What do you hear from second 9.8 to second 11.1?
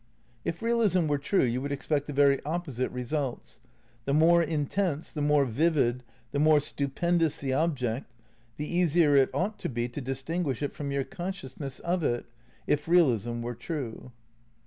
to distinguish it from your